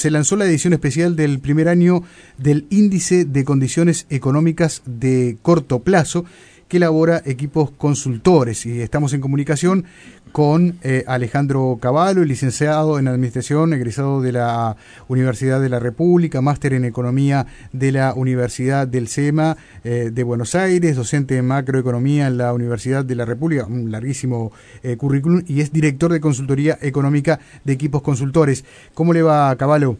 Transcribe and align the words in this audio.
se 0.00 0.10
lanzó 0.10 0.34
la 0.36 0.46
edición 0.46 0.72
especial 0.72 1.14
del 1.14 1.40
primer 1.40 1.68
año 1.68 2.02
del 2.38 2.66
Índice 2.70 3.26
de 3.26 3.44
Condiciones 3.44 4.06
Económicas 4.08 4.80
de 4.86 5.36
Corto 5.42 5.80
Plazo 5.80 6.24
que 6.70 6.76
elabora 6.76 7.20
equipos 7.26 7.72
consultores 7.72 8.64
y 8.64 8.80
estamos 8.80 9.12
en 9.12 9.20
comunicación 9.20 9.84
con 10.30 10.78
eh, 10.82 11.02
Alejandro 11.08 11.78
Cavallo, 11.82 12.24
licenciado 12.24 13.00
en 13.00 13.08
Administración, 13.08 13.72
egresado 13.72 14.22
de 14.22 14.30
la 14.30 14.76
Universidad 15.08 15.60
de 15.60 15.68
la 15.68 15.80
República, 15.80 16.40
máster 16.40 16.74
en 16.74 16.84
Economía 16.84 17.48
de 17.72 17.90
la 17.90 18.14
Universidad 18.14 18.86
del 18.86 19.08
SEMA 19.08 19.56
eh, 19.82 20.10
de 20.12 20.22
Buenos 20.22 20.54
Aires, 20.54 20.94
docente 20.94 21.36
en 21.36 21.48
Macroeconomía 21.48 22.28
en 22.28 22.38
la 22.38 22.52
Universidad 22.52 23.04
de 23.04 23.16
la 23.16 23.24
República, 23.24 23.66
un 23.66 23.90
larguísimo 23.90 24.52
eh, 24.84 24.96
currículum, 24.96 25.42
y 25.48 25.62
es 25.62 25.72
director 25.72 26.12
de 26.12 26.20
Consultoría 26.20 26.78
Económica 26.80 27.40
de 27.64 27.72
Equipos 27.72 28.02
Consultores. 28.02 28.64
¿Cómo 28.94 29.12
le 29.12 29.22
va, 29.22 29.56
Cavallo? 29.56 29.96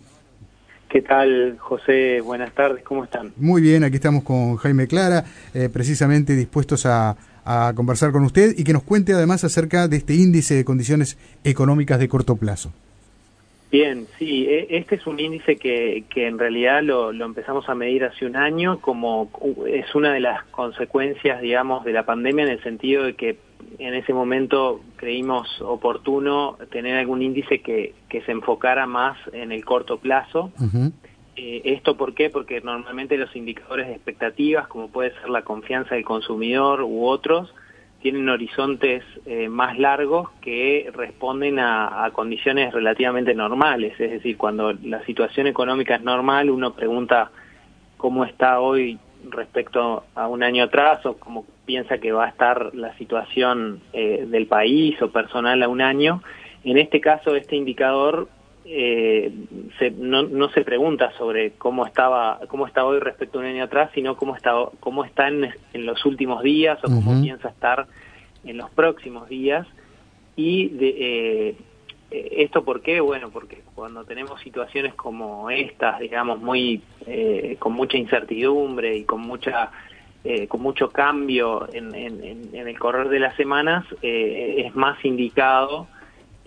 ¿Qué 0.90 1.02
tal, 1.02 1.56
José? 1.58 2.20
Buenas 2.20 2.52
tardes, 2.52 2.82
¿cómo 2.82 3.04
están? 3.04 3.32
Muy 3.36 3.62
bien, 3.62 3.84
aquí 3.84 3.94
estamos 3.94 4.24
con 4.24 4.56
Jaime 4.56 4.88
Clara, 4.88 5.24
precisamente 5.72 6.34
dispuestos 6.34 6.84
a, 6.84 7.16
a 7.44 7.72
conversar 7.74 8.12
con 8.12 8.24
usted 8.24 8.54
y 8.56 8.64
que 8.64 8.72
nos 8.72 8.82
cuente 8.82 9.12
además 9.12 9.44
acerca 9.44 9.88
de 9.88 9.96
este 9.96 10.14
índice 10.14 10.54
de 10.54 10.64
condiciones 10.64 11.16
económicas 11.44 11.98
de 11.98 12.08
corto 12.08 12.36
plazo. 12.36 12.72
Bien, 13.70 14.06
sí, 14.18 14.46
e, 14.48 14.66
este 14.78 14.96
es 14.96 15.06
un 15.06 15.20
índice 15.20 15.56
que, 15.56 16.04
que 16.10 16.26
en 16.26 16.38
realidad 16.38 16.82
lo, 16.82 17.12
lo, 17.12 17.24
empezamos 17.24 17.68
a 17.68 17.74
medir 17.74 18.04
hace 18.04 18.26
un 18.26 18.34
año 18.34 18.80
como 18.80 19.30
es 19.68 19.94
una 19.94 20.12
de 20.12 20.20
las 20.20 20.44
consecuencias, 20.46 21.40
digamos, 21.40 21.84
de 21.84 21.92
la 21.92 22.04
pandemia 22.04 22.46
en 22.46 22.50
el 22.50 22.62
sentido 22.62 23.04
de 23.04 23.14
que 23.14 23.38
en 23.80 23.94
ese 23.94 24.12
momento 24.12 24.80
creímos 24.96 25.60
oportuno 25.62 26.58
tener 26.70 26.98
algún 26.98 27.22
índice 27.22 27.60
que, 27.60 27.94
que 28.08 28.20
se 28.22 28.32
enfocara 28.32 28.86
más 28.86 29.16
en 29.32 29.52
el 29.52 29.64
corto 29.64 29.98
plazo. 29.98 30.52
Eh, 31.34 31.62
¿Esto 31.64 31.96
por 31.96 32.14
qué? 32.14 32.28
Porque 32.28 32.60
normalmente 32.60 33.16
los 33.16 33.34
indicadores 33.34 33.86
de 33.86 33.94
expectativas, 33.94 34.68
como 34.68 34.88
puede 34.88 35.12
ser 35.14 35.30
la 35.30 35.42
confianza 35.42 35.94
del 35.94 36.04
consumidor 36.04 36.82
u 36.82 37.06
otros, 37.06 37.54
tienen 38.02 38.28
horizontes 38.28 39.02
eh, 39.24 39.48
más 39.48 39.78
largos 39.78 40.28
que 40.42 40.90
responden 40.94 41.58
a, 41.58 42.04
a, 42.04 42.10
condiciones 42.10 42.74
relativamente 42.74 43.34
normales. 43.34 43.98
Es 43.98 44.10
decir, 44.10 44.36
cuando 44.36 44.72
la 44.72 45.02
situación 45.06 45.46
económica 45.46 45.94
es 45.94 46.02
normal, 46.02 46.50
uno 46.50 46.74
pregunta 46.74 47.30
cómo 47.96 48.24
está 48.24 48.60
hoy 48.60 48.98
respecto 49.28 50.04
a 50.14 50.28
un 50.28 50.42
año 50.42 50.64
atrás 50.64 51.04
o 51.06 51.16
cómo 51.16 51.44
piensa 51.66 51.98
que 51.98 52.12
va 52.12 52.26
a 52.26 52.28
estar 52.28 52.74
la 52.74 52.96
situación 52.96 53.80
eh, 53.92 54.26
del 54.26 54.46
país 54.46 55.00
o 55.02 55.10
personal 55.10 55.62
a 55.62 55.68
un 55.68 55.80
año. 55.80 56.22
En 56.64 56.78
este 56.78 57.00
caso, 57.00 57.36
este 57.36 57.56
indicador 57.56 58.28
eh, 58.64 59.32
se, 59.78 59.90
no, 59.90 60.22
no, 60.22 60.50
se 60.50 60.62
pregunta 60.62 61.12
sobre 61.16 61.52
cómo 61.52 61.86
estaba 61.86 62.40
cómo 62.48 62.66
está 62.66 62.84
hoy 62.84 63.00
respecto 63.00 63.38
a 63.38 63.42
un 63.42 63.48
año 63.48 63.64
atrás, 63.64 63.90
sino 63.94 64.16
cómo 64.16 64.36
está 64.36 64.52
cómo 64.80 65.04
está 65.04 65.28
en, 65.28 65.50
los 65.74 66.04
últimos 66.04 66.42
días 66.42 66.78
o 66.84 66.88
cómo 66.88 67.20
piensa 67.22 67.48
estar 67.48 67.86
en 68.44 68.58
los 68.58 68.70
próximos 68.70 69.28
días. 69.28 69.66
Y 70.36 70.68
de, 70.68 70.88
eh, 70.98 71.56
esto 72.10 72.64
por 72.64 72.82
qué? 72.82 73.00
Bueno, 73.00 73.30
porque 73.30 73.62
cuando 73.74 74.04
tenemos 74.04 74.40
situaciones 74.40 74.94
como 74.94 75.50
estas, 75.50 76.00
digamos, 76.00 76.40
muy 76.40 76.82
eh, 77.06 77.56
con 77.58 77.72
mucha 77.72 77.96
incertidumbre 77.96 78.96
y 78.96 79.04
con 79.04 79.20
mucha 79.20 79.70
eh, 80.22 80.48
con 80.48 80.60
mucho 80.60 80.90
cambio 80.90 81.68
en, 81.72 81.94
en, 81.94 82.50
en, 82.52 82.68
el 82.68 82.78
correr 82.78 83.08
de 83.08 83.20
las 83.20 83.34
semanas, 83.36 83.86
eh, 84.02 84.64
es 84.66 84.76
más 84.76 85.02
indicado 85.04 85.88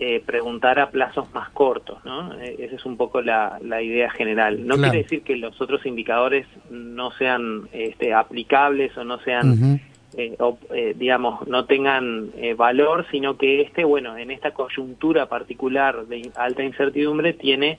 eh, 0.00 0.20
preguntar 0.26 0.80
a 0.80 0.90
plazos 0.90 1.32
más 1.32 1.50
cortos, 1.50 2.04
¿no? 2.04 2.34
Eh, 2.40 2.56
esa 2.58 2.74
es 2.74 2.84
un 2.84 2.96
poco 2.96 3.22
la, 3.22 3.58
la 3.62 3.80
idea 3.80 4.10
general. 4.10 4.66
No 4.66 4.76
quiere 4.76 4.98
decir 4.98 5.22
que 5.22 5.36
los 5.36 5.60
otros 5.60 5.86
indicadores 5.86 6.46
no 6.68 7.12
sean 7.12 7.68
este, 7.72 8.12
aplicables 8.12 8.96
o 8.96 9.04
no 9.04 9.18
sean, 9.20 9.80
eh, 10.16 10.36
eh, 10.70 10.94
digamos, 10.96 11.46
no 11.46 11.66
tengan 11.66 12.30
valor, 12.56 13.06
sino 13.10 13.36
que 13.36 13.62
este, 13.62 13.84
bueno, 13.84 14.16
en 14.16 14.30
esta 14.30 14.52
coyuntura 14.52 15.26
particular 15.26 16.06
de 16.06 16.30
alta 16.36 16.62
incertidumbre 16.62 17.32
tiene 17.32 17.78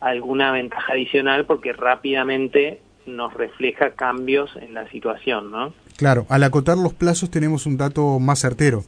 alguna 0.00 0.52
ventaja 0.52 0.92
adicional 0.92 1.46
porque 1.46 1.72
rápidamente 1.72 2.80
nos 3.06 3.34
refleja 3.34 3.90
cambios 3.90 4.50
en 4.56 4.74
la 4.74 4.88
situación, 4.90 5.50
¿no? 5.50 5.72
Claro, 5.96 6.26
al 6.28 6.42
acotar 6.42 6.76
los 6.76 6.94
plazos 6.94 7.30
tenemos 7.30 7.66
un 7.66 7.76
dato 7.76 8.18
más 8.18 8.40
certero. 8.40 8.82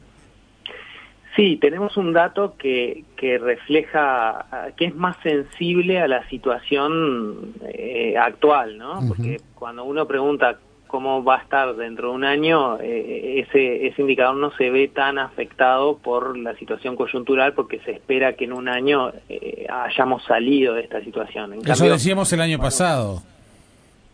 Sí, 1.35 1.57
tenemos 1.57 1.97
un 1.97 2.13
dato 2.13 2.55
que, 2.57 3.03
que 3.15 3.37
refleja, 3.37 4.73
que 4.75 4.85
es 4.85 4.95
más 4.95 5.17
sensible 5.21 5.99
a 5.99 6.07
la 6.07 6.27
situación 6.29 7.53
eh, 7.63 8.15
actual, 8.17 8.79
¿no? 8.79 8.99
Porque 9.07 9.39
cuando 9.53 9.83
uno 9.83 10.07
pregunta 10.07 10.57
cómo 10.87 11.23
va 11.23 11.37
a 11.37 11.41
estar 11.41 11.75
dentro 11.75 12.09
de 12.09 12.15
un 12.15 12.23
año, 12.23 12.79
eh, 12.79 13.45
ese, 13.47 13.87
ese 13.87 14.01
indicador 14.01 14.35
no 14.35 14.51
se 14.51 14.69
ve 14.69 14.87
tan 14.87 15.19
afectado 15.19 15.97
por 15.97 16.37
la 16.37 16.55
situación 16.55 16.95
coyuntural 16.95 17.53
porque 17.53 17.79
se 17.79 17.91
espera 17.91 18.33
que 18.33 18.45
en 18.45 18.53
un 18.53 18.67
año 18.67 19.11
eh, 19.29 19.67
hayamos 19.69 20.23
salido 20.23 20.73
de 20.73 20.81
esta 20.81 21.01
situación. 21.01 21.53
En 21.53 21.69
Eso 21.69 21.85
decíamos 21.85 22.31
el 22.33 22.41
año 22.41 22.57
pasado, 22.59 23.21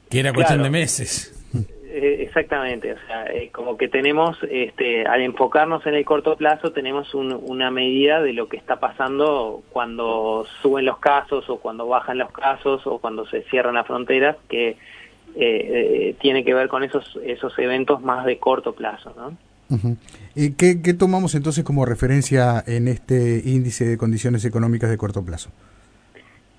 que 0.09 0.19
era 0.19 0.33
cuestión 0.33 0.63
de 0.63 0.69
meses. 0.69 1.29
Eh, 1.95 2.23
exactamente, 2.23 2.91
o 2.91 2.97
sea, 3.05 3.27
como 3.51 3.77
que 3.77 3.87
tenemos, 3.87 4.39
este, 4.49 5.05
al 5.05 5.21
enfocarnos 5.21 5.85
en 5.85 5.93
el 5.93 6.03
corto 6.03 6.35
plazo, 6.35 6.71
tenemos 6.71 7.13
una 7.13 7.69
medida 7.69 8.19
de 8.19 8.33
lo 8.33 8.49
que 8.49 8.57
está 8.57 8.79
pasando 8.79 9.61
cuando 9.69 10.47
suben 10.63 10.85
los 10.85 10.97
casos 10.97 11.47
o 11.51 11.57
cuando 11.57 11.85
bajan 11.85 12.17
los 12.17 12.31
casos 12.31 12.87
o 12.87 12.97
cuando 12.97 13.27
se 13.27 13.43
cierran 13.43 13.75
las 13.75 13.85
fronteras, 13.85 14.37
que 14.49 14.75
eh, 15.35 16.15
tiene 16.21 16.43
que 16.43 16.53
ver 16.53 16.67
con 16.67 16.83
esos, 16.83 17.19
esos 17.25 17.57
eventos 17.59 18.01
más 18.01 18.25
de 18.25 18.37
corto 18.37 18.73
plazo, 18.73 19.13
¿no? 19.15 19.37
¿Y 20.35 20.53
qué, 20.53 20.81
qué 20.83 20.93
tomamos 20.93 21.33
entonces 21.33 21.63
como 21.63 21.85
referencia 21.85 22.63
en 22.67 22.87
este 22.87 23.41
índice 23.43 23.85
de 23.85 23.97
condiciones 23.97 24.45
económicas 24.45 24.89
de 24.89 24.97
corto 24.97 25.25
plazo? 25.25 25.49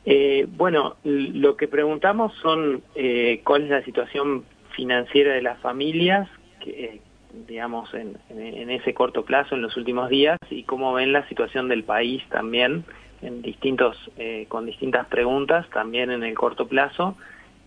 Eh, 0.07 0.47
bueno, 0.57 0.97
lo 1.05 1.57
que 1.57 1.67
preguntamos 1.67 2.33
son 2.43 2.83
eh, 2.95 3.41
cuál 3.45 3.65
es 3.65 3.71
la 3.71 3.85
situación 3.85 4.45
financiera 4.77 5.33
de 5.33 5.43
las 5.43 5.59
familias, 5.61 6.29
que, 6.61 7.01
digamos, 7.47 7.93
en, 7.95 8.19
en, 8.31 8.71
ese 8.71 8.93
corto 8.93 9.25
plazo, 9.25 9.55
en 9.55 9.63
los 9.63 9.77
últimos 9.77 10.11
días, 10.11 10.39
y 10.51 10.65
cómo 10.65 10.93
ven 10.93 11.13
la 11.13 11.27
situación 11.29 11.69
del 11.69 11.85
país 11.85 12.23
también, 12.29 12.85
en 13.23 13.41
distintos, 13.41 13.97
eh, 14.19 14.45
con 14.49 14.67
distintas 14.67 15.07
preguntas, 15.07 15.67
también 15.71 16.11
en 16.11 16.23
el 16.23 16.35
corto 16.35 16.69
plazo. 16.69 17.17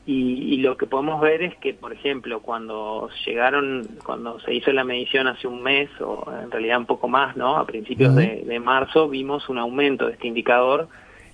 Y, 0.08 0.54
y, 0.54 0.58
lo 0.58 0.78
que 0.78 0.88
podemos 0.88 1.20
ver 1.20 1.44
es 1.44 1.58
que, 1.58 1.74
por 1.74 1.92
ejemplo, 1.92 2.40
cuando 2.40 3.10
llegaron, 3.26 3.86
cuando 4.06 4.40
se 4.40 4.54
hizo 4.54 4.72
la 4.72 4.86
medición 4.86 5.28
hace 5.28 5.50
un 5.50 5.62
mes, 5.62 5.90
o 6.00 6.32
en 6.42 6.50
realidad 6.50 6.78
un 6.78 6.86
poco 6.86 7.10
más, 7.10 7.36
¿no? 7.36 7.58
A 7.58 7.66
principios 7.66 8.16
de, 8.16 8.46
de 8.46 8.60
marzo, 8.62 9.10
vimos 9.10 9.50
un 9.50 9.58
aumento 9.58 10.08
de 10.08 10.14
este 10.14 10.28
indicador 10.28 10.88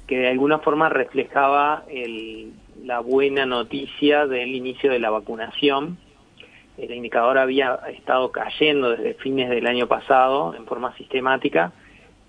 que 0.08 0.18
de 0.18 0.28
alguna 0.28 0.58
forma 0.58 0.90
reflejaba 0.90 1.84
el, 1.88 2.52
la 2.84 3.00
buena 3.00 3.46
noticia 3.46 4.26
del 4.26 4.56
inicio 4.56 4.92
de 4.92 5.00
la 5.00 5.10
vacunación. 5.10 5.98
El 6.78 6.94
indicador 6.94 7.38
había 7.38 7.76
estado 7.96 8.32
cayendo 8.32 8.90
desde 8.90 9.14
fines 9.14 9.52
del 9.52 9.68
año 9.68 9.88
pasado 9.88 10.56
en 10.56 10.66
forma 10.66 10.96
sistemática 10.98 11.72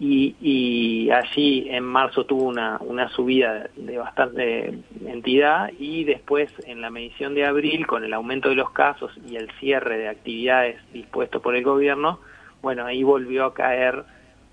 y, 0.00 0.34
y 0.40 1.10
allí 1.10 1.68
en 1.70 1.84
marzo 1.84 2.24
tuvo 2.24 2.44
una, 2.44 2.78
una 2.80 3.08
subida 3.10 3.68
de 3.76 3.96
bastante 3.96 4.78
entidad 5.06 5.70
y 5.78 6.04
después 6.04 6.50
en 6.66 6.80
la 6.80 6.90
medición 6.90 7.34
de 7.34 7.46
abril 7.46 7.86
con 7.86 8.04
el 8.04 8.12
aumento 8.12 8.48
de 8.48 8.56
los 8.56 8.70
casos 8.70 9.12
y 9.28 9.36
el 9.36 9.50
cierre 9.60 9.98
de 9.98 10.08
actividades 10.08 10.76
dispuestos 10.92 11.40
por 11.40 11.54
el 11.54 11.62
gobierno, 11.62 12.18
bueno, 12.60 12.84
ahí 12.84 13.02
volvió 13.02 13.44
a 13.44 13.54
caer 13.54 14.04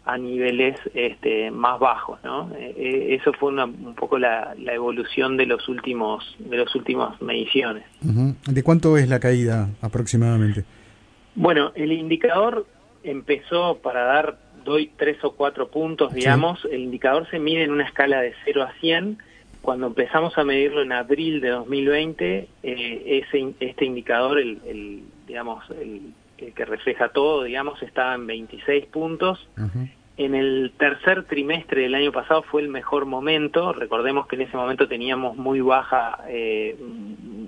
a 0.06 0.18
niveles 0.18 0.80
este, 0.94 1.52
más 1.52 1.80
bajos, 1.80 2.20
¿no? 2.24 2.52
Eh, 2.56 2.74
eh, 2.76 3.18
eso 3.20 3.32
fue 3.34 3.50
una, 3.50 3.66
un 3.66 3.94
poco 3.96 4.18
la, 4.18 4.56
la, 4.58 4.74
evolución 4.74 5.38
de 5.38 5.46
los 5.46 5.70
últimos 5.70 6.36
de 6.40 6.58
las 6.58 6.74
últimas 6.76 7.22
mediciones. 7.22 7.84
¿De 8.02 8.64
cuánto 8.64 8.98
es 8.98 9.08
la 9.08 9.20
caída 9.20 9.70
aproximadamente? 9.82 10.66
Bueno, 11.36 11.72
el 11.76 11.92
indicador 11.92 12.66
empezó 13.04 13.78
para 13.78 14.04
dar 14.04 14.38
doy 14.64 14.92
tres 14.98 15.24
o 15.24 15.32
cuatro 15.32 15.70
puntos, 15.70 16.14
digamos, 16.14 16.66
el 16.66 16.82
indicador 16.82 17.30
se 17.30 17.40
mide 17.40 17.64
en 17.64 17.72
una 17.72 17.86
escala 17.86 18.22
de 18.22 18.34
0 18.46 18.64
a 18.64 18.74
100. 18.80 19.18
Cuando 19.62 19.88
empezamos 19.88 20.38
a 20.38 20.44
medirlo 20.44 20.82
en 20.82 20.92
abril 20.92 21.40
de 21.40 21.50
2020, 21.50 22.48
eh, 22.64 23.24
ese, 23.24 23.54
este 23.60 23.86
indicador, 23.86 24.40
el, 24.40 24.60
el 24.66 25.04
digamos, 25.28 25.64
el 25.70 26.14
que, 26.50 26.66
refleja 26.66 27.10
todo, 27.10 27.44
digamos, 27.44 27.82
estaba 27.84 28.16
en 28.16 28.26
26 28.26 28.88
puntos. 28.88 29.48
En 30.18 30.36
el 30.36 30.74
tercer 30.78 31.24
trimestre 31.24 31.84
del 31.84 31.96
año 31.96 32.12
pasado 32.12 32.44
fue 32.44 32.62
el 32.62 32.68
mejor 32.68 33.06
momento. 33.06 33.74
Recordemos 33.74 34.28
que 34.28 34.36
en 34.36 34.44
ese 34.44 34.58
momento 34.58 34.88
teníamos 34.88 35.38
muy 35.38 35.62
baja 35.62 36.20
eh, 36.28 36.76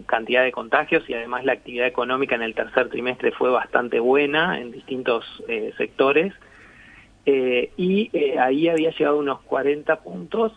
cantidad 0.06 0.44
de 0.44 0.52
contagios 0.52 1.08
y 1.10 1.14
además 1.14 1.44
la 1.46 1.54
actividad 1.54 1.88
económica 1.88 2.36
en 2.36 2.42
el 2.42 2.56
tercer 2.56 2.90
trimestre 2.90 3.32
fue 3.32 3.50
bastante 3.50 4.00
buena 4.00 4.60
en 4.60 4.72
distintos 4.72 5.26
eh, 5.48 5.74
sectores. 5.78 6.34
Eh, 7.26 7.72
y 7.78 8.10
eh, 8.14 8.38
ahí 8.40 8.68
había 8.68 8.90
llegado 8.92 9.18
unos 9.18 9.40
40 9.44 10.02
puntos 10.02 10.52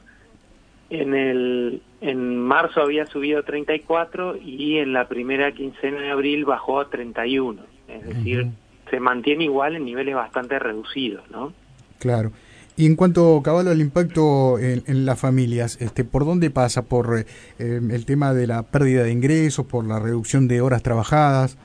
En, 0.91 1.15
el, 1.15 1.81
en 2.01 2.39
marzo 2.39 2.81
había 2.81 3.07
subido 3.07 3.39
a 3.39 3.43
34 3.45 4.37
y 4.37 4.79
en 4.79 4.93
la 4.93 5.07
primera 5.07 5.53
quincena 5.53 6.01
de 6.01 6.11
abril 6.11 6.45
bajó 6.45 6.81
a 6.81 6.91
31. 6.91 7.63
Es 7.89 8.05
decir, 8.05 8.49
se 8.91 9.01
mantiene 9.01 9.45
igual 9.45 9.77
en 9.77 9.85
niveles 9.85 10.15
bastante 10.15 10.59
reducidos, 10.59 11.29
¿no? 11.31 11.53
Claro. 11.99 12.33
Y 12.77 12.85
en 12.85 12.95
cuanto, 12.95 13.41
Caballo, 13.43 13.71
al 13.71 13.81
impacto 13.81 14.59
en, 14.59 15.07
las 15.07 15.19
familias, 15.19 15.79
este, 15.81 16.05
¿por 16.05 16.27
dónde 16.27 16.51
pasa? 16.51 16.83
¿Por 16.83 17.19
eh, 17.19 17.25
el 17.59 18.05
tema 18.05 18.35
de 18.35 18.47
la 18.47 18.65
pérdida 18.65 19.03
de 19.03 19.13
ingresos, 19.13 19.65
por 19.65 19.87
la 19.87 19.99
reducción 19.99 20.47
de 20.47 20.61
horas 20.61 20.83
trabajadas? 20.83 21.57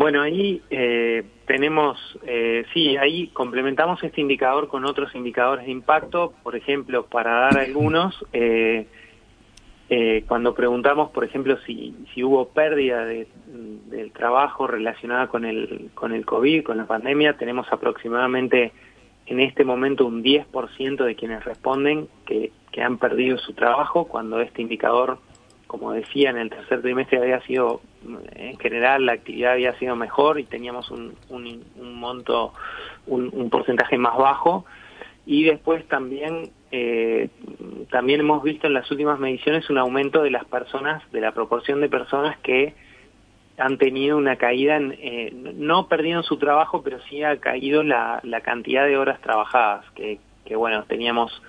Bueno, 0.00 0.22
ahí 0.22 0.62
eh, 0.70 1.24
tenemos, 1.44 1.98
eh, 2.26 2.64
sí, 2.72 2.96
ahí 2.96 3.26
complementamos 3.34 4.02
este 4.02 4.22
indicador 4.22 4.68
con 4.68 4.86
otros 4.86 5.14
indicadores 5.14 5.66
de 5.66 5.72
impacto. 5.72 6.32
Por 6.42 6.56
ejemplo, 6.56 7.04
para 7.04 7.40
dar 7.40 7.58
algunos, 7.58 8.16
eh, 8.32 8.86
eh, 9.90 10.24
cuando 10.26 10.54
preguntamos, 10.54 11.10
por 11.10 11.24
ejemplo, 11.24 11.58
si, 11.66 11.94
si 12.14 12.24
hubo 12.24 12.48
pérdida 12.48 13.04
de, 13.04 13.28
del 13.90 14.10
trabajo 14.12 14.66
relacionada 14.66 15.26
con 15.26 15.44
el, 15.44 15.90
con 15.92 16.14
el 16.14 16.24
COVID, 16.24 16.64
con 16.64 16.78
la 16.78 16.86
pandemia, 16.86 17.36
tenemos 17.36 17.70
aproximadamente 17.70 18.72
en 19.26 19.40
este 19.40 19.64
momento 19.64 20.06
un 20.06 20.24
10% 20.24 21.04
de 21.04 21.14
quienes 21.14 21.44
responden 21.44 22.08
que, 22.24 22.52
que 22.72 22.80
han 22.80 22.96
perdido 22.96 23.36
su 23.36 23.52
trabajo, 23.52 24.06
cuando 24.06 24.40
este 24.40 24.62
indicador, 24.62 25.18
como 25.70 25.92
decía, 25.92 26.30
en 26.30 26.38
el 26.38 26.50
tercer 26.50 26.82
trimestre 26.82 27.18
había 27.18 27.40
sido, 27.42 27.80
en 28.34 28.58
general, 28.58 29.06
la 29.06 29.12
actividad 29.12 29.52
había 29.52 29.72
sido 29.78 29.94
mejor 29.94 30.40
y 30.40 30.42
teníamos 30.42 30.90
un, 30.90 31.14
un, 31.28 31.64
un 31.76 31.94
monto, 31.94 32.52
un, 33.06 33.48
porcentaje 33.50 33.96
más 33.96 34.18
bajo. 34.18 34.64
Y 35.26 35.44
después 35.44 35.86
también 35.86 36.50
eh, 36.72 37.28
también 37.88 38.18
hemos 38.18 38.42
visto 38.42 38.66
en 38.66 38.74
las 38.74 38.90
últimas 38.90 39.20
mediciones 39.20 39.70
un 39.70 39.78
aumento 39.78 40.22
de 40.22 40.32
las 40.32 40.44
personas, 40.44 41.08
de 41.12 41.20
la 41.20 41.30
proporción 41.30 41.80
de 41.80 41.88
personas 41.88 42.36
que 42.38 42.74
han 43.56 43.78
tenido 43.78 44.16
una 44.16 44.34
caída, 44.34 44.76
en, 44.76 44.96
eh, 44.98 45.32
no 45.54 45.86
perdieron 45.86 46.24
su 46.24 46.36
trabajo, 46.36 46.82
pero 46.82 46.98
sí 47.08 47.22
ha 47.22 47.36
caído 47.36 47.84
la, 47.84 48.18
la 48.24 48.40
cantidad 48.40 48.86
de 48.86 48.96
horas 48.96 49.20
trabajadas, 49.20 49.88
que, 49.92 50.18
que 50.44 50.56
bueno, 50.56 50.82
teníamos 50.88 51.40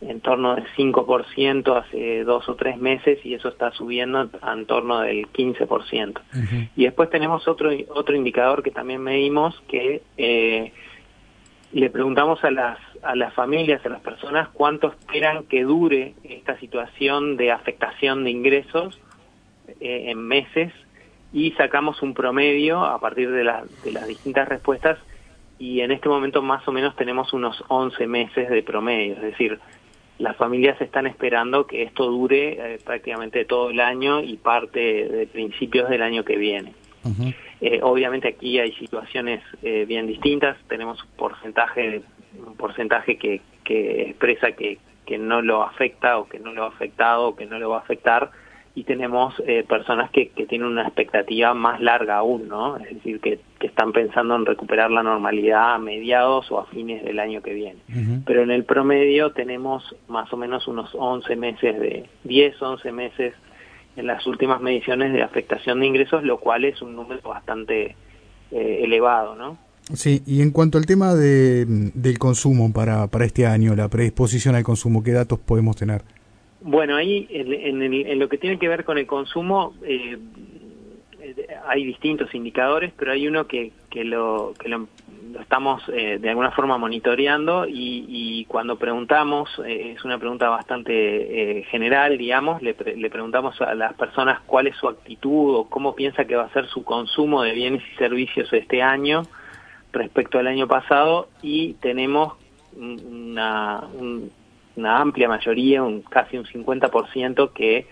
en 0.00 0.20
torno 0.20 0.54
del 0.54 0.66
5% 0.76 1.76
hace 1.76 2.24
dos 2.24 2.48
o 2.48 2.54
tres 2.54 2.76
meses 2.78 3.18
y 3.24 3.34
eso 3.34 3.48
está 3.48 3.72
subiendo 3.72 4.28
en 4.46 4.66
torno 4.66 5.00
del 5.00 5.26
15%. 5.32 6.20
Y 6.76 6.84
después 6.84 7.08
tenemos 7.10 7.48
otro, 7.48 7.70
otro 7.88 8.14
indicador 8.14 8.62
que 8.62 8.70
también 8.70 9.02
medimos 9.02 9.58
que 9.68 10.02
eh, 10.18 10.72
le 11.72 11.90
preguntamos 11.90 12.44
a 12.44 12.50
las, 12.50 12.78
a 13.02 13.16
las 13.16 13.32
familias, 13.34 13.84
a 13.86 13.88
las 13.88 14.00
personas, 14.02 14.48
cuánto 14.52 14.88
esperan 14.88 15.44
que 15.44 15.62
dure 15.62 16.14
esta 16.24 16.58
situación 16.58 17.36
de 17.36 17.52
afectación 17.52 18.24
de 18.24 18.30
ingresos 18.30 19.00
eh, 19.80 20.10
en 20.10 20.18
meses 20.18 20.72
y 21.32 21.52
sacamos 21.52 22.02
un 22.02 22.14
promedio 22.14 22.84
a 22.84 23.00
partir 23.00 23.30
de, 23.30 23.44
de 23.84 23.92
las 23.92 24.06
distintas 24.06 24.48
respuestas 24.48 24.98
y 25.58 25.80
en 25.80 25.90
este 25.90 26.08
momento 26.08 26.42
más 26.42 26.66
o 26.68 26.72
menos 26.72 26.94
tenemos 26.96 27.32
unos 27.32 27.64
11 27.68 28.06
meses 28.06 28.50
de 28.50 28.62
promedio, 28.62 29.14
es 29.14 29.22
decir, 29.22 29.58
las 30.18 30.36
familias 30.36 30.80
están 30.80 31.06
esperando 31.06 31.66
que 31.66 31.82
esto 31.82 32.06
dure 32.06 32.74
eh, 32.74 32.78
prácticamente 32.84 33.44
todo 33.44 33.70
el 33.70 33.80
año 33.80 34.20
y 34.20 34.36
parte 34.36 34.80
de 34.80 35.26
principios 35.26 35.88
del 35.90 36.02
año 36.02 36.24
que 36.24 36.36
viene. 36.36 36.72
Eh, 37.60 37.80
obviamente 37.82 38.28
aquí 38.28 38.58
hay 38.58 38.72
situaciones 38.72 39.40
eh, 39.62 39.84
bien 39.86 40.08
distintas, 40.08 40.56
tenemos 40.68 41.02
un 41.04 41.10
porcentaje, 41.10 42.02
un 42.44 42.56
porcentaje 42.56 43.16
que, 43.16 43.40
que 43.62 44.10
expresa 44.10 44.52
que, 44.52 44.78
que 45.06 45.16
no 45.16 45.40
lo 45.40 45.62
afecta 45.62 46.18
o 46.18 46.28
que 46.28 46.40
no 46.40 46.52
lo 46.52 46.64
ha 46.64 46.68
afectado 46.68 47.28
o 47.28 47.36
que 47.36 47.46
no 47.46 47.58
lo 47.58 47.70
va 47.70 47.76
a 47.76 47.80
afectar 47.80 48.30
y 48.76 48.84
tenemos 48.84 49.32
eh, 49.46 49.64
personas 49.66 50.10
que, 50.10 50.28
que 50.28 50.44
tienen 50.44 50.68
una 50.68 50.82
expectativa 50.82 51.54
más 51.54 51.80
larga 51.80 52.18
aún, 52.18 52.46
¿no? 52.46 52.76
Es 52.76 52.90
decir, 52.90 53.20
que, 53.20 53.40
que 53.58 53.68
están 53.68 53.90
pensando 53.92 54.36
en 54.36 54.44
recuperar 54.44 54.90
la 54.90 55.02
normalidad 55.02 55.76
a 55.76 55.78
mediados 55.78 56.52
o 56.52 56.60
a 56.60 56.66
fines 56.66 57.02
del 57.02 57.18
año 57.18 57.40
que 57.40 57.54
viene. 57.54 57.78
Pero 58.26 58.42
en 58.42 58.50
el 58.50 58.64
promedio 58.64 59.32
tenemos 59.32 59.96
más 60.08 60.30
o 60.30 60.36
menos 60.36 60.68
unos 60.68 60.90
11 60.94 61.36
meses 61.36 61.80
de, 61.80 62.04
10, 62.24 62.60
11 62.60 62.92
meses 62.92 63.34
en 63.96 64.06
las 64.06 64.26
últimas 64.26 64.60
mediciones 64.60 65.14
de 65.14 65.22
afectación 65.22 65.80
de 65.80 65.86
ingresos, 65.86 66.22
lo 66.22 66.38
cual 66.38 66.66
es 66.66 66.82
un 66.82 66.94
número 66.94 67.22
bastante 67.26 67.96
eh, 68.50 68.80
elevado, 68.82 69.36
¿no? 69.36 69.56
Sí, 69.94 70.22
y 70.26 70.42
en 70.42 70.50
cuanto 70.50 70.76
al 70.76 70.84
tema 70.84 71.14
de, 71.14 71.64
del 71.66 72.18
consumo 72.18 72.70
para, 72.74 73.06
para 73.06 73.24
este 73.24 73.46
año, 73.46 73.74
la 73.74 73.88
predisposición 73.88 74.54
al 74.54 74.64
consumo, 74.64 75.02
¿qué 75.02 75.12
datos 75.12 75.38
podemos 75.38 75.76
tener? 75.76 76.02
Bueno, 76.68 76.96
ahí 76.96 77.28
en, 77.30 77.52
en, 77.52 77.94
en 77.94 78.18
lo 78.18 78.28
que 78.28 78.38
tiene 78.38 78.58
que 78.58 78.66
ver 78.66 78.84
con 78.84 78.98
el 78.98 79.06
consumo, 79.06 79.72
eh, 79.84 80.18
hay 81.64 81.84
distintos 81.84 82.34
indicadores, 82.34 82.92
pero 82.98 83.12
hay 83.12 83.28
uno 83.28 83.46
que, 83.46 83.70
que, 83.88 84.02
lo, 84.02 84.52
que 84.58 84.68
lo 84.68 84.88
estamos 85.40 85.80
eh, 85.92 86.18
de 86.20 86.28
alguna 86.28 86.50
forma 86.50 86.76
monitoreando 86.76 87.68
y, 87.68 88.04
y 88.08 88.44
cuando 88.46 88.76
preguntamos, 88.76 89.48
eh, 89.64 89.92
es 89.96 90.04
una 90.04 90.18
pregunta 90.18 90.48
bastante 90.48 91.60
eh, 91.60 91.62
general, 91.70 92.18
digamos, 92.18 92.60
le, 92.60 92.74
pre 92.74 92.96
le, 92.96 93.10
preguntamos 93.10 93.60
a 93.60 93.72
las 93.76 93.94
personas 93.94 94.40
cuál 94.44 94.66
es 94.66 94.74
su 94.74 94.88
actitud 94.88 95.54
o 95.54 95.68
cómo 95.68 95.94
piensa 95.94 96.24
que 96.24 96.34
va 96.34 96.46
a 96.46 96.52
ser 96.52 96.66
su 96.66 96.82
consumo 96.82 97.42
de 97.42 97.52
bienes 97.52 97.82
y 97.92 97.96
servicios 97.96 98.52
este 98.52 98.82
año 98.82 99.22
respecto 99.92 100.40
al 100.40 100.48
año 100.48 100.66
pasado 100.66 101.28
y 101.42 101.74
tenemos 101.74 102.34
una, 102.76 103.84
un, 103.94 104.32
una 104.76 104.98
amplia 104.98 105.28
mayoría, 105.28 105.82
un 105.82 106.02
casi 106.02 106.36
un 106.38 106.44
50% 106.44 107.52
que 107.52 107.86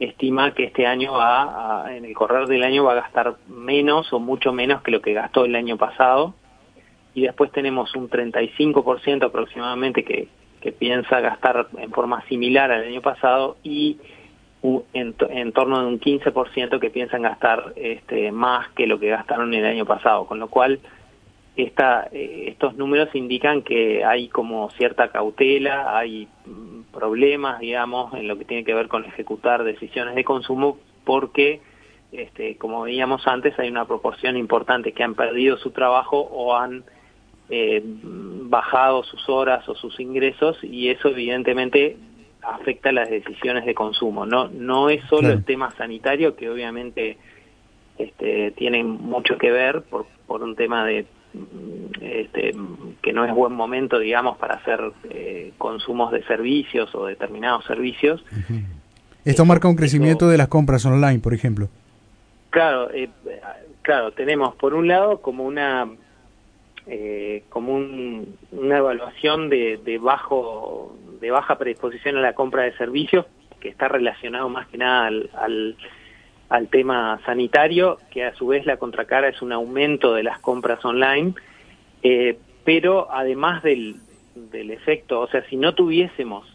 estima 0.00 0.52
que 0.52 0.64
este 0.64 0.86
año 0.86 1.12
va, 1.12 1.84
a, 1.84 1.96
en 1.96 2.04
el 2.04 2.14
correr 2.14 2.46
del 2.48 2.64
año 2.64 2.84
va 2.84 2.92
a 2.92 2.96
gastar 2.96 3.36
menos 3.48 4.12
o 4.12 4.18
mucho 4.18 4.52
menos 4.52 4.82
que 4.82 4.90
lo 4.90 5.00
que 5.00 5.12
gastó 5.12 5.44
el 5.44 5.54
año 5.54 5.76
pasado. 5.76 6.34
Y 7.14 7.22
después 7.22 7.52
tenemos 7.52 7.94
un 7.94 8.10
35% 8.10 9.24
aproximadamente 9.24 10.04
que, 10.04 10.28
que 10.60 10.72
piensa 10.72 11.20
gastar 11.20 11.68
en 11.78 11.92
forma 11.92 12.24
similar 12.28 12.72
al 12.72 12.84
año 12.84 13.02
pasado 13.02 13.56
y 13.62 13.98
en, 14.94 15.14
en 15.28 15.52
torno 15.52 15.80
de 15.80 15.86
un 15.86 16.00
15% 16.00 16.80
que 16.80 16.90
piensan 16.90 17.22
gastar 17.22 17.74
este, 17.76 18.32
más 18.32 18.68
que 18.70 18.86
lo 18.86 18.98
que 18.98 19.10
gastaron 19.10 19.52
el 19.52 19.64
año 19.64 19.84
pasado, 19.84 20.26
con 20.26 20.40
lo 20.40 20.48
cual 20.48 20.80
esta, 21.56 22.08
eh, 22.10 22.46
estos 22.48 22.76
números 22.76 23.14
indican 23.14 23.62
que 23.62 24.04
hay 24.04 24.28
como 24.28 24.70
cierta 24.70 25.08
cautela, 25.08 25.96
hay 25.96 26.26
mm, 26.46 26.92
problemas, 26.92 27.60
digamos, 27.60 28.12
en 28.14 28.26
lo 28.26 28.36
que 28.36 28.44
tiene 28.44 28.64
que 28.64 28.74
ver 28.74 28.88
con 28.88 29.04
ejecutar 29.04 29.62
decisiones 29.62 30.14
de 30.14 30.24
consumo, 30.24 30.78
porque, 31.04 31.60
este, 32.12 32.56
como 32.56 32.82
veíamos 32.82 33.26
antes, 33.26 33.56
hay 33.58 33.68
una 33.68 33.86
proporción 33.86 34.36
importante 34.36 34.92
que 34.92 35.04
han 35.04 35.14
perdido 35.14 35.56
su 35.56 35.70
trabajo 35.70 36.18
o 36.18 36.56
han 36.56 36.84
eh, 37.50 37.82
bajado 37.84 39.04
sus 39.04 39.28
horas 39.28 39.68
o 39.68 39.74
sus 39.74 40.00
ingresos 40.00 40.58
y 40.62 40.88
eso 40.88 41.08
evidentemente 41.08 41.96
afecta 42.42 42.90
las 42.90 43.08
decisiones 43.08 43.64
de 43.64 43.74
consumo. 43.74 44.26
No, 44.26 44.48
no 44.48 44.90
es 44.90 45.04
solo 45.04 45.20
claro. 45.20 45.34
el 45.34 45.44
tema 45.44 45.70
sanitario 45.72 46.36
que 46.36 46.50
obviamente 46.50 47.16
este, 47.98 48.50
tiene 48.52 48.82
mucho 48.82 49.38
que 49.38 49.50
ver 49.50 49.82
por, 49.82 50.06
por 50.26 50.42
un 50.42 50.56
tema 50.56 50.84
de 50.84 51.06
este, 52.00 52.54
que 53.02 53.12
no 53.12 53.24
es 53.24 53.34
buen 53.34 53.52
momento, 53.52 53.98
digamos, 53.98 54.36
para 54.38 54.56
hacer 54.56 54.80
eh, 55.10 55.52
consumos 55.58 56.12
de 56.12 56.22
servicios 56.24 56.94
o 56.94 57.06
determinados 57.06 57.64
servicios. 57.64 58.24
Uh 58.30 58.52
-huh. 58.52 58.64
Esto 59.24 59.44
marca 59.44 59.68
un 59.68 59.76
crecimiento 59.76 60.28
de 60.28 60.36
las 60.36 60.48
compras 60.48 60.84
online, 60.84 61.20
por 61.20 61.32
ejemplo. 61.32 61.68
Claro, 62.50 62.90
eh, 62.92 63.08
claro, 63.82 64.12
tenemos 64.12 64.54
por 64.56 64.74
un 64.74 64.86
lado 64.86 65.20
como 65.20 65.44
una 65.44 65.88
eh, 66.86 67.44
como 67.48 67.74
un, 67.74 68.36
una 68.52 68.78
evaluación 68.78 69.48
de, 69.48 69.80
de, 69.82 69.96
bajo 69.98 70.94
de 71.20 71.30
baja 71.30 71.56
predisposición 71.56 72.18
a 72.18 72.20
la 72.20 72.34
compra 72.34 72.64
de 72.64 72.76
servicios 72.76 73.24
que 73.60 73.70
está 73.70 73.88
relacionado 73.88 74.50
más 74.50 74.68
que 74.68 74.76
nada 74.76 75.06
al, 75.06 75.30
al, 75.34 75.76
al 76.54 76.68
tema 76.68 77.20
sanitario 77.26 77.98
que 78.10 78.24
a 78.24 78.34
su 78.34 78.46
vez 78.46 78.64
la 78.66 78.76
contracara 78.76 79.28
es 79.28 79.42
un 79.42 79.52
aumento 79.52 80.14
de 80.14 80.22
las 80.22 80.38
compras 80.38 80.84
online 80.84 81.34
eh, 82.02 82.38
pero 82.64 83.08
además 83.10 83.62
del, 83.62 83.96
del 84.34 84.70
efecto 84.70 85.20
o 85.20 85.26
sea 85.28 85.42
si 85.48 85.56
no 85.56 85.74
tuviésemos 85.74 86.46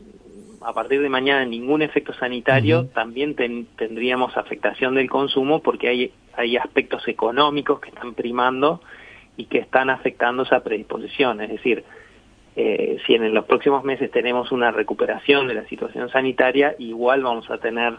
a 0.61 0.73
partir 0.73 1.01
de 1.01 1.09
mañana 1.09 1.45
ningún 1.45 1.81
efecto 1.81 2.13
sanitario, 2.13 2.81
uh 2.81 2.83
-huh. 2.83 2.93
también 2.93 3.35
ten, 3.35 3.65
tendríamos 3.77 4.35
afectación 4.35 4.95
del 4.95 5.09
consumo 5.09 5.61
porque 5.61 5.87
hay, 5.87 6.11
hay 6.35 6.57
aspectos 6.57 7.07
económicos 7.07 7.79
que 7.79 7.89
están 7.89 8.13
primando 8.13 8.81
y 9.37 9.45
que 9.45 9.59
están 9.59 9.89
afectando 9.89 10.43
esa 10.43 10.61
predisposición. 10.61 11.39
Es 11.41 11.49
decir, 11.49 11.83
eh, 12.55 12.97
si 13.05 13.15
en 13.15 13.33
los 13.33 13.45
próximos 13.45 13.83
meses 13.85 14.11
tenemos 14.11 14.51
una 14.51 14.71
recuperación 14.71 15.47
de 15.47 15.53
la 15.53 15.65
situación 15.65 16.09
sanitaria, 16.09 16.75
igual 16.77 17.23
vamos 17.23 17.49
a 17.49 17.57
tener 17.57 17.93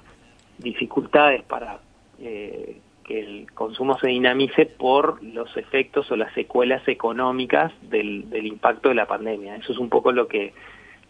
dificultades 0.59 1.43
para 1.45 1.79
eh, 2.21 2.81
que 3.05 3.21
el 3.21 3.51
consumo 3.53 3.99
se 3.99 4.09
dinamice 4.09 4.67
por 4.67 5.23
los 5.23 5.57
efectos 5.57 6.11
o 6.11 6.17
las 6.17 6.33
secuelas 6.35 6.87
económicas 6.87 7.73
del, 7.91 8.31
del 8.31 8.47
impacto 8.47 8.89
de 8.89 8.95
la 8.95 9.07
pandemia. 9.07 9.57
Eso 9.57 9.73
es 9.73 9.79
un 9.79 9.89
poco 9.89 10.13
lo 10.13 10.29
que 10.29 10.53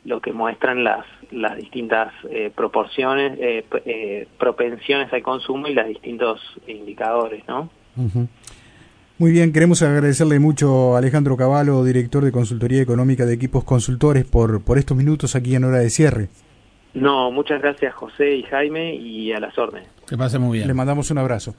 lo 0.05 0.21
que 0.21 0.33
muestran 0.33 0.83
las, 0.83 1.05
las 1.31 1.57
distintas 1.57 2.12
eh, 2.31 2.50
proporciones, 2.55 3.38
eh, 3.38 3.64
eh, 3.85 4.26
propensiones 4.38 5.12
al 5.12 5.23
consumo 5.23 5.67
y 5.69 5.75
los 5.75 5.87
distintos 5.87 6.40
indicadores, 6.67 7.47
¿no? 7.47 7.69
Muy 9.19 9.31
bien, 9.31 9.52
queremos 9.52 9.83
agradecerle 9.83 10.38
mucho 10.38 10.95
a 10.95 10.99
Alejandro 10.99 11.37
Cavallo, 11.37 11.85
director 11.85 12.25
de 12.25 12.33
Consultoría 12.33 12.81
Económica 12.81 13.26
de 13.26 13.35
Equipos 13.35 13.64
Consultores, 13.64 14.25
por, 14.25 14.64
por 14.64 14.79
estos 14.79 14.97
minutos 14.97 15.37
aquí 15.37 15.55
en 15.55 15.64
hora 15.64 15.79
de 15.79 15.90
cierre. 15.90 16.29
No, 16.95 17.31
muchas 17.31 17.61
gracias 17.61 17.95
José 17.95 18.37
y 18.37 18.43
Jaime 18.45 18.95
y 18.95 19.33
a 19.33 19.40
las 19.40 19.57
órdenes. 19.59 19.88
Que 20.11 20.19
pase 20.19 20.40
muy 20.40 20.59
bien. 20.59 20.67
Le 20.67 20.75
mandamos 20.75 21.09
un 21.12 21.19
abrazo. 21.19 21.55